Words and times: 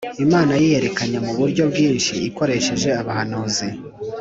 Imana 0.25 0.53
yiyerekanye 0.61 1.17
mu 1.25 1.33
buryo 1.39 1.63
bwinshi 1.71 2.13
ikoresheje 2.29 2.89
abahanuzi 3.01 3.67